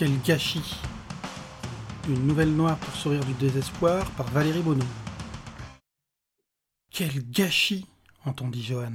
[0.00, 0.80] Quel gâchis
[2.08, 4.86] Une nouvelle noire pour sourire du désespoir par Valérie Bonneau.
[6.90, 7.86] Quel gâchis
[8.24, 8.94] entendit Johan.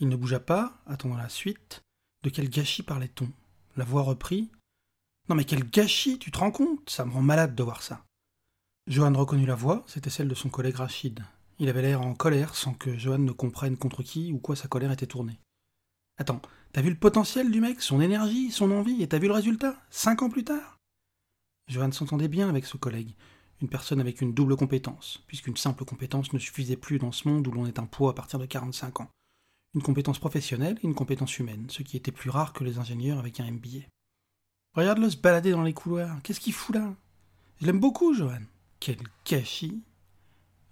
[0.00, 1.82] Il ne bougea pas, attendant la suite.
[2.24, 3.30] De quel gâchis parlait-on?
[3.78, 4.50] La voix reprit.
[5.30, 6.90] Non mais quel gâchis, tu te rends compte?
[6.90, 8.04] Ça me rend malade de voir ça.
[8.86, 11.24] Johan reconnut la voix, c'était celle de son collègue Rachid.
[11.58, 14.68] Il avait l'air en colère sans que Johan ne comprenne contre qui ou quoi sa
[14.68, 15.40] colère était tournée.
[16.18, 16.42] Attends,
[16.72, 19.80] t'as vu le potentiel du mec, son énergie, son envie, et t'as vu le résultat
[19.88, 20.76] Cinq ans plus tard?
[21.68, 23.14] Johan s'entendait bien avec ce collègue,
[23.62, 27.46] une personne avec une double compétence, puisqu'une simple compétence ne suffisait plus dans ce monde
[27.46, 29.10] où l'on est un poids à partir de 45 ans.
[29.74, 33.18] Une compétence professionnelle et une compétence humaine, ce qui était plus rare que les ingénieurs
[33.18, 33.86] avec un MBA.
[34.74, 36.94] Regarde-le se balader dans les couloirs, qu'est-ce qu'il fout là?
[37.60, 38.42] Je l'aime beaucoup, Johan.
[38.80, 39.82] Quel gâchis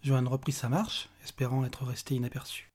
[0.02, 2.70] Johan reprit sa marche, espérant être resté inaperçu.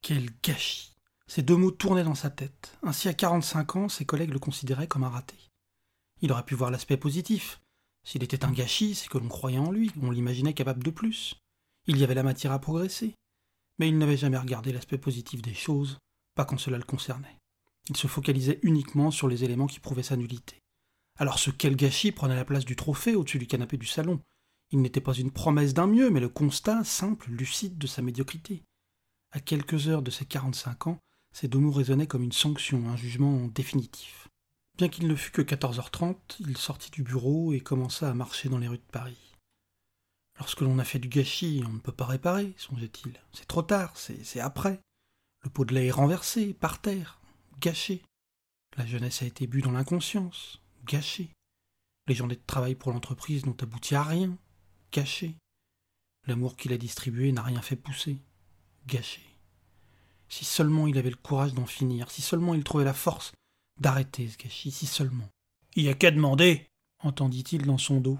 [0.00, 0.93] Quel gâchis
[1.26, 2.76] Ces deux mots tournaient dans sa tête.
[2.82, 5.36] Ainsi, à 45 ans, ses collègues le considéraient comme un raté.
[6.20, 7.60] Il aurait pu voir l'aspect positif.
[8.04, 11.36] S'il était un gâchis, c'est que l'on croyait en lui, on l'imaginait capable de plus.
[11.86, 13.14] Il y avait la matière à progresser.
[13.78, 15.98] Mais il n'avait jamais regardé l'aspect positif des choses,
[16.34, 17.38] pas quand cela le concernait.
[17.88, 20.58] Il se focalisait uniquement sur les éléments qui prouvaient sa nullité.
[21.18, 24.20] Alors ce quel gâchis prenait la place du trophée au-dessus du canapé du salon?
[24.70, 28.62] Il n'était pas une promesse d'un mieux, mais le constat simple, lucide de sa médiocrité.
[29.32, 30.98] À quelques heures de ses quarante-cinq ans,
[31.34, 34.28] ces deux mots résonnaient comme une sanction, un jugement définitif.
[34.78, 38.58] Bien qu'il ne fût que 14h30, il sortit du bureau et commença à marcher dans
[38.58, 39.34] les rues de Paris.
[40.38, 43.20] Lorsque l'on a fait du gâchis, on ne peut pas réparer, songeait-il.
[43.32, 44.80] C'est trop tard, c'est après.
[45.42, 47.20] Le pot de lait est renversé, par terre,
[47.60, 48.02] gâché.
[48.76, 51.30] La jeunesse a été bue dans l'inconscience, gâché.
[52.06, 54.38] Les journées de travail pour l'entreprise n'ont abouti à rien,
[54.92, 55.36] gâché.
[56.28, 58.22] L'amour qu'il a distribué n'a rien fait pousser,
[58.86, 59.33] gâché.
[60.28, 63.32] Si seulement il avait le courage d'en finir, si seulement il trouvait la force
[63.80, 65.28] d'arrêter ce gâchis, si seulement.
[65.74, 66.66] Il y a qu'à demander,
[67.00, 68.18] entendit-il dans son dos.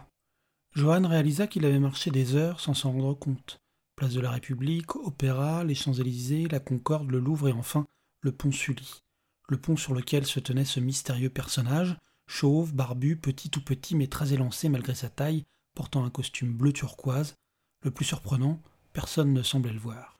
[0.74, 3.60] Johan réalisa qu'il avait marché des heures sans s'en rendre compte.
[3.96, 7.86] Place de la République, Opéra, les Champs-Élysées, la Concorde, le Louvre et enfin
[8.20, 9.02] le pont Sully.
[9.48, 11.96] Le pont sur lequel se tenait ce mystérieux personnage,
[12.26, 16.72] chauve, barbu, petit tout petit mais très élancé malgré sa taille, portant un costume bleu
[16.72, 17.34] turquoise.
[17.82, 18.60] Le plus surprenant,
[18.92, 20.13] personne ne semblait le voir.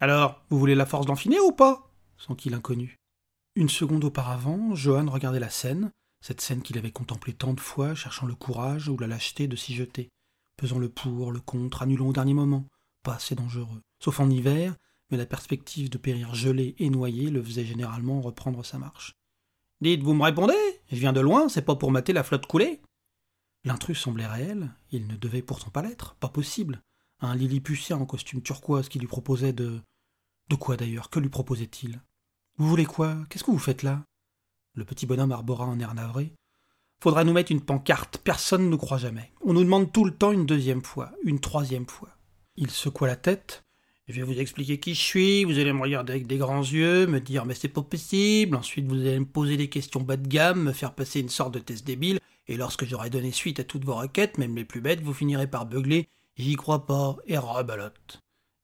[0.00, 1.90] Alors, vous voulez la force d'en finir ou pas?
[2.18, 2.96] S'enquit l'inconnu.
[3.56, 7.96] Une seconde auparavant, Johan regardait la scène, cette scène qu'il avait contemplée tant de fois,
[7.96, 10.08] cherchant le courage ou la lâcheté de s'y jeter,
[10.56, 12.68] pesant le pour, le contre, annulant au dernier moment,
[13.02, 13.80] pas assez dangereux.
[14.02, 14.76] Sauf en hiver,
[15.10, 19.14] mais la perspective de périr gelé et noyé le faisait généralement reprendre sa marche.
[19.80, 20.54] Dites, vous me répondez?
[20.92, 22.80] Je viens de loin, c'est pas pour mater la flotte coulée
[23.64, 26.80] L'intrus semblait réel, il ne devait pourtant pas l'être, pas possible.
[27.20, 29.80] Un Lilliputien en costume turquoise qui lui proposait de.
[30.48, 31.10] De quoi d'ailleurs?
[31.10, 32.00] Que lui proposait-il?
[32.56, 33.16] Vous voulez quoi?
[33.28, 34.04] Qu'est-ce que vous faites là?
[34.74, 36.32] Le petit bonhomme arbora un air navré.
[37.00, 39.32] Faudra nous mettre une pancarte, personne ne croit jamais.
[39.42, 42.10] On nous demande tout le temps une deuxième fois, une troisième fois.
[42.56, 43.62] Il secoua la tête,
[44.08, 47.06] je vais vous expliquer qui je suis, vous allez me regarder avec des grands yeux,
[47.06, 50.26] me dire mais c'est pas possible, ensuite vous allez me poser des questions bas de
[50.26, 52.18] gamme, me faire passer une sorte de test débile,
[52.48, 55.46] et lorsque j'aurai donné suite à toutes vos requêtes, même les plus bêtes, vous finirez
[55.46, 58.20] par beugler J'y crois pas, et rebalote.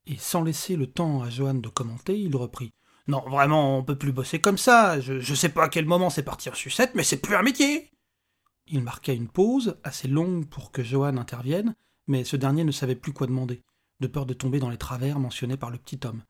[0.06, 2.72] Et sans laisser le temps à Johan de commenter, il reprit.
[3.06, 5.00] Non, vraiment, on peut plus bosser comme ça.
[5.00, 7.42] Je, je sais pas à quel moment c'est parti en sucette, mais c'est plus un
[7.42, 7.90] métier.
[8.66, 11.74] Il marqua une pause, assez longue pour que Johan intervienne,
[12.06, 13.62] mais ce dernier ne savait plus quoi demander
[14.00, 16.22] de peur de tomber dans les travers mentionnés par le petit homme.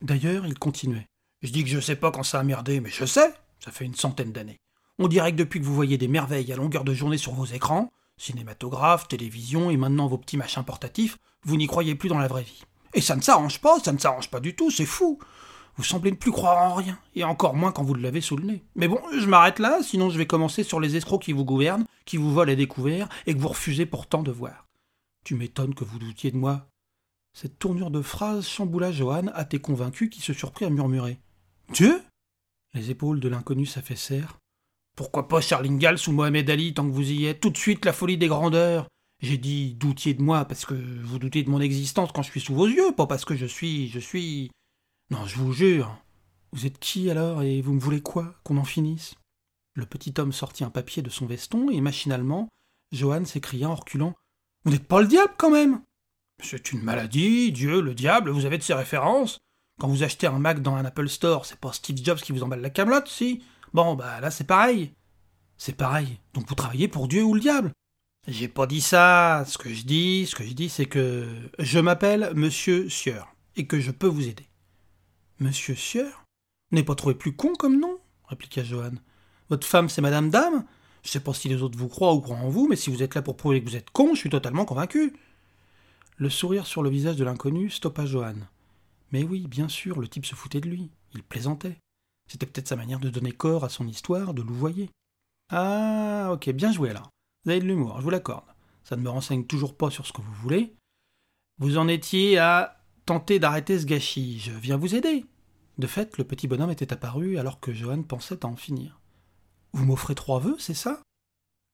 [0.00, 1.08] D'ailleurs, il continuait.
[1.42, 3.84] Je dis que je sais pas quand ça a merdé, mais je sais, ça fait
[3.84, 4.60] une centaine d'années.
[4.98, 7.44] On dirait que depuis que vous voyez des merveilles à longueur de journée sur vos
[7.44, 12.28] écrans, cinématographe, télévision et maintenant vos petits machins portatifs, vous n'y croyez plus dans la
[12.28, 12.62] vraie vie.
[12.94, 15.18] Et ça ne s'arrange pas, ça ne s'arrange pas du tout, c'est fou.
[15.76, 18.44] Vous semblez ne plus croire en rien, et encore moins quand vous l'avez sous le
[18.44, 18.62] nez.
[18.76, 21.84] Mais bon, je m'arrête là, sinon je vais commencer sur les escrocs qui vous gouvernent,
[22.04, 24.68] qui vous volent à découvert, et que vous refusez pourtant de voir.
[25.24, 26.68] Tu m'étonnes que vous doutiez de moi,
[27.32, 31.18] cette tournure de phrase chamboula Johan, tes convaincu, qui se surprit à murmurer.
[31.70, 32.00] Dieu?
[32.74, 34.38] Les épaules de l'inconnu s'affaissèrent.
[34.96, 37.40] Pourquoi pas Charlingal sous Mohamed Ali tant que vous y êtes?
[37.40, 38.86] Tout de suite la folie des grandeurs
[39.20, 42.40] J'ai dit doutiez de moi parce que vous doutez de mon existence quand je suis
[42.40, 43.88] sous vos yeux, pas parce que je suis.
[43.88, 44.50] je suis.
[45.10, 45.96] Non, je vous jure.
[46.52, 49.16] Vous êtes qui alors et vous me voulez quoi Qu'on en finisse?
[49.74, 52.48] Le petit homme sortit un papier de son veston et machinalement,
[52.92, 54.14] Johan s'écria en reculant.
[54.64, 55.80] Vous n'êtes pas le diable quand même?
[56.40, 59.40] C'est une maladie, Dieu, le diable, vous avez de ces références?
[59.80, 62.44] Quand vous achetez un Mac dans un Apple Store, c'est pas Steve Jobs qui vous
[62.44, 63.42] emballe la camelote, si?
[63.74, 64.94] Bon, bah là c'est pareil.
[65.58, 66.20] C'est pareil.
[66.32, 67.72] Donc vous travaillez pour Dieu ou le diable
[68.28, 69.44] J'ai pas dit ça.
[69.48, 71.28] Ce que je dis, ce que je dis, c'est que
[71.58, 74.46] je m'appelle Monsieur Sieur et que je peux vous aider.
[75.40, 76.24] Monsieur Sieur
[76.70, 77.98] N'est pas trouvé plus con comme nom
[78.28, 78.92] répliqua Johan.
[79.50, 80.64] Votre femme, c'est Madame Dame
[81.02, 83.02] Je sais pas si les autres vous croient ou croient en vous, mais si vous
[83.02, 85.14] êtes là pour prouver que vous êtes con, je suis totalement convaincu.
[86.16, 88.36] Le sourire sur le visage de l'inconnu stoppa Johan.
[89.10, 90.90] Mais oui, bien sûr, le type se foutait de lui.
[91.12, 91.76] Il plaisantait.
[92.28, 94.90] C'était peut-être sa manière de donner corps à son histoire, de louvoyer.
[95.50, 97.10] Ah, ok, bien joué alors.
[97.44, 98.46] Vous avez de l'humour, je vous l'accorde.
[98.82, 100.74] Ça ne me renseigne toujours pas sur ce que vous voulez.
[101.58, 104.40] Vous en étiez à tenter d'arrêter ce gâchis.
[104.40, 105.24] Je viens vous aider.
[105.78, 109.00] De fait, le petit bonhomme était apparu alors que Johan pensait à en finir.
[109.72, 111.02] Vous m'offrez trois vœux, c'est ça?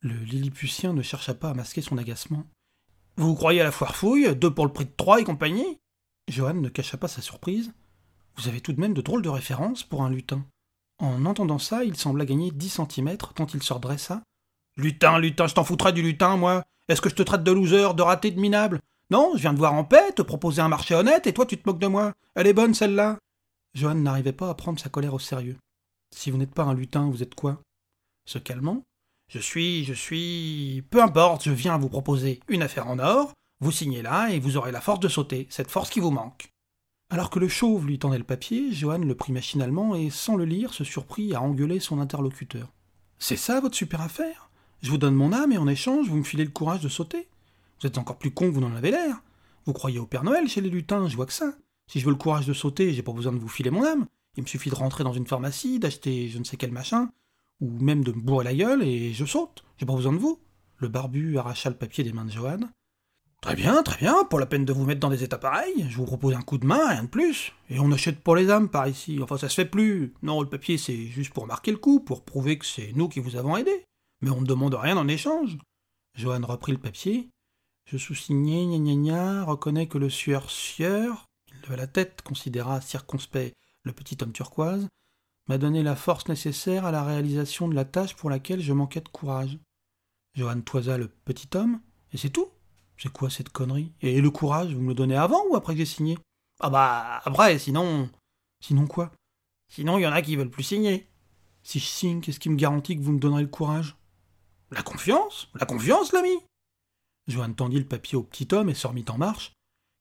[0.00, 2.44] Le Lilliputien ne chercha pas à masquer son agacement.
[3.16, 5.78] Vous croyez à la foire fouille, deux pour le prix de trois et compagnie?
[6.28, 7.72] Johan ne cacha pas sa surprise.
[8.40, 10.42] Vous avez tout de même de drôles de références pour un lutin.
[10.98, 14.22] En entendant ça, il sembla gagner dix centimètres tant il se redressa.
[14.78, 17.92] Lutin, lutin, je t'en foutrais du lutin, moi Est-ce que je te traite de loser,
[17.94, 18.80] de raté, de minable?
[19.10, 21.58] Non, je viens de voir en paix, te proposer un marché honnête, et toi tu
[21.58, 22.14] te moques de moi.
[22.34, 23.18] Elle est bonne, celle-là
[23.74, 25.58] Johan n'arrivait pas à prendre sa colère au sérieux.
[26.16, 27.60] Si vous n'êtes pas un lutin, vous êtes quoi?
[28.24, 28.82] Se calmant.
[29.28, 30.82] Je suis, je suis.
[30.90, 34.56] Peu importe, je viens vous proposer une affaire en or, vous signez là et vous
[34.56, 36.49] aurez la force de sauter, cette force qui vous manque.
[37.12, 40.44] Alors que le chauve lui tendait le papier, Johan le prit machinalement et, sans le
[40.44, 42.72] lire, se surprit à engueuler son interlocuteur.
[43.18, 44.48] C'est ça votre super affaire?
[44.82, 47.28] Je vous donne mon âme et en échange, vous me filez le courage de sauter
[47.80, 49.22] Vous êtes encore plus con que vous n'en avez l'air.
[49.66, 51.52] Vous croyez au Père Noël chez les lutins, je vois que ça.
[51.90, 54.06] Si je veux le courage de sauter, j'ai pas besoin de vous filer mon âme.
[54.36, 57.10] Il me suffit de rentrer dans une pharmacie, d'acheter je ne sais quel machin,
[57.60, 59.64] ou même de me bourrer la gueule et je saute.
[59.78, 60.38] J'ai pas besoin de vous.
[60.76, 62.60] Le barbu arracha le papier des mains de Johan,
[63.40, 65.96] Très bien, très bien, pour la peine de vous mettre dans des états pareils, je
[65.96, 67.52] vous propose un coup de main, rien de plus.
[67.70, 70.12] Et on n'achète pas les âmes par ici, enfin ça se fait plus.
[70.22, 73.18] Non, le papier c'est juste pour marquer le coup, pour prouver que c'est nous qui
[73.18, 73.84] vous avons aidé.
[74.20, 75.56] Mais on ne demande rien en échange.
[76.14, 77.30] Johan reprit le papier.
[77.86, 82.82] Je sous-signais, gna gna gna, reconnais que le sueur sieur, il leva la tête, considéra
[82.82, 83.54] circonspect
[83.84, 84.86] le petit homme turquoise,
[85.48, 89.00] m'a donné la force nécessaire à la réalisation de la tâche pour laquelle je manquais
[89.00, 89.58] de courage.
[90.34, 91.80] Johan toisa le petit homme,
[92.12, 92.50] et c'est tout.
[93.02, 93.92] C'est quoi cette connerie?
[94.02, 96.18] Et le courage, vous me le donnez avant ou après que j'ai signé?
[96.60, 98.10] Ah bah après, sinon.
[98.62, 99.10] Sinon quoi?
[99.68, 101.08] Sinon, il y en a qui veulent plus signer.
[101.62, 103.96] Si je signe, qu'est-ce qui me garantit que vous me donnerez le courage?
[104.70, 106.36] La confiance La confiance, l'ami
[107.26, 109.52] Johan tendit le papier au petit homme et se remit en marche.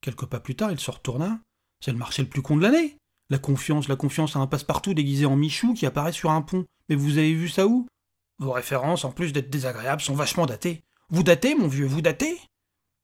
[0.02, 1.40] Quelques pas plus tard, il se retourna.
[1.80, 2.98] C'est le marché le plus con de l'année.
[3.30, 6.66] La confiance, la confiance à un passe-partout déguisé en Michou qui apparaît sur un pont.
[6.90, 7.88] Mais vous avez vu ça où?
[8.40, 10.82] Vos références, en plus d'être désagréables, sont vachement datées.
[11.10, 12.40] Vous datez, mon vieux, vous datez?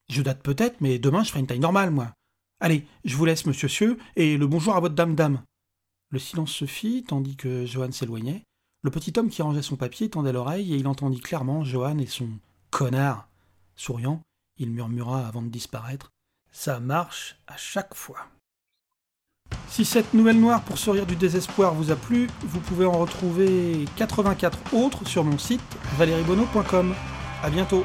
[0.09, 2.11] Je date peut-être, mais demain je ferai une taille normale, moi.
[2.59, 5.41] Allez, je vous laisse, monsieur Sieux, et le bonjour à votre dame-dame.
[6.11, 8.43] Le silence se fit, tandis que Johan s'éloignait.
[8.83, 12.05] Le petit homme qui rangeait son papier tendait l'oreille, et il entendit clairement Johan et
[12.05, 12.29] son
[12.69, 13.27] connard.
[13.75, 14.21] Souriant,
[14.57, 16.11] il murmura avant de disparaître.
[16.51, 18.27] Ça marche à chaque fois.
[19.67, 23.85] Si cette nouvelle noire pour sourire du désespoir vous a plu, vous pouvez en retrouver
[23.97, 25.61] 84 autres sur mon site
[25.97, 26.95] valeriebono.com.
[27.43, 27.83] À bientôt